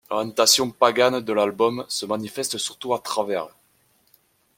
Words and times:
L'orientation 0.09 0.71
pagan 0.71 1.21
de 1.21 1.31
l'album 1.31 1.85
se 1.87 2.07
manifeste 2.07 2.57
surtout 2.57 2.95
à 2.95 2.99
travers'. 2.99 3.49